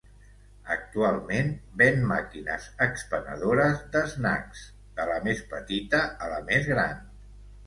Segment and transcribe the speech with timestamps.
[0.75, 1.51] Actualment
[1.81, 4.65] ven màquines expenedores d'snacks,
[5.01, 6.99] de la més petita a la més gran.